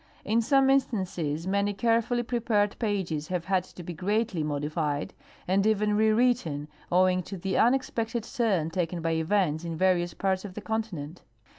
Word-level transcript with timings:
In 0.25 0.41
some 0.41 0.71
instances 0.71 1.45
many 1.45 1.75
carefully 1.75 2.23
prepared 2.23 2.75
pages 2.79 3.27
have 3.27 3.45
had 3.45 3.63
to 3.65 3.83
he 3.85 3.93
greatly 3.93 4.41
modified, 4.41 5.13
and 5.47 5.63
even 5.67 5.95
rewritten, 5.95 6.69
owing 6.91 7.21
to 7.21 7.37
the 7.37 7.55
unexpected 7.55 8.23
turn 8.23 8.71
taken 8.71 9.03
by 9.03 9.11
events 9.11 9.63
in 9.63 9.77
vanous 9.77 10.17
parts 10.17 10.43
of 10.43 10.55
the 10.55 10.61
continent." 10.61 11.21